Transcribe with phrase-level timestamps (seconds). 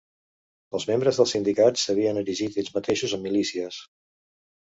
[0.79, 3.77] Els membres dels sindicats s'havien erigit ells mateixos en milícies